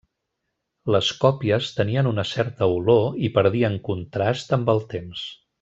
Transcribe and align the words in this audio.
Les 0.95 1.09
còpies 1.25 1.67
tenien 1.81 2.09
una 2.13 2.25
certa 2.29 2.71
olor 2.79 3.07
i 3.29 3.33
perdien 3.39 3.79
contrast 3.93 4.59
amb 4.59 4.77
el 4.77 4.87
temps. 4.97 5.27